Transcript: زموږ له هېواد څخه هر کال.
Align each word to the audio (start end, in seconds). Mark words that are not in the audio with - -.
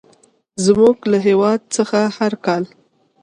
زموږ 0.65 0.97
له 1.11 1.17
هېواد 1.27 1.59
څخه 1.75 1.99
هر 2.17 2.33
کال. 2.45 2.63